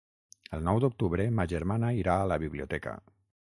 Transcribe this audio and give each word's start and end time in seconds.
El 0.57 0.63
nou 0.67 0.79
d'octubre 0.83 1.29
ma 1.41 1.47
germana 1.53 1.93
irà 2.01 2.19
a 2.23 2.27
la 2.33 2.41
biblioteca. 2.49 2.99